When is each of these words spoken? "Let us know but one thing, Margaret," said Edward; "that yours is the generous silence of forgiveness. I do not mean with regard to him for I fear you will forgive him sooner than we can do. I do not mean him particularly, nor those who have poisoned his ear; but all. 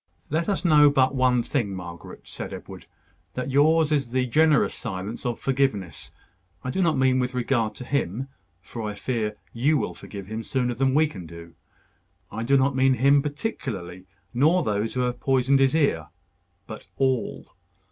"Let 0.31 0.49
us 0.49 0.65
know 0.65 0.89
but 0.89 1.13
one 1.13 1.43
thing, 1.43 1.75
Margaret," 1.75 2.21
said 2.23 2.55
Edward; 2.55 2.87
"that 3.35 3.51
yours 3.51 3.91
is 3.91 4.09
the 4.09 4.25
generous 4.25 4.73
silence 4.73 5.27
of 5.27 5.39
forgiveness. 5.39 6.11
I 6.63 6.71
do 6.71 6.81
not 6.81 6.97
mean 6.97 7.19
with 7.19 7.35
regard 7.35 7.75
to 7.75 7.85
him 7.85 8.27
for 8.63 8.81
I 8.81 8.95
fear 8.95 9.37
you 9.53 9.77
will 9.77 9.93
forgive 9.93 10.25
him 10.25 10.43
sooner 10.43 10.73
than 10.73 10.95
we 10.95 11.05
can 11.05 11.27
do. 11.27 11.53
I 12.31 12.41
do 12.41 12.57
not 12.57 12.75
mean 12.75 12.95
him 12.95 13.21
particularly, 13.21 14.05
nor 14.33 14.63
those 14.63 14.95
who 14.95 15.01
have 15.01 15.19
poisoned 15.19 15.59
his 15.59 15.75
ear; 15.75 16.07
but 16.65 16.87
all. 16.97 17.53